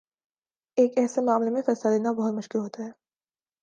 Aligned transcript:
ایک 0.77 0.97
ایسے 0.97 1.21
معاملے 1.21 1.49
میں 1.49 1.61
فیصلہ 1.61 1.91
دینا 1.91 2.11
بہت 2.11 2.33
مشکل 2.33 2.59
ہوتا 2.59 2.83
ہے۔ 2.83 2.91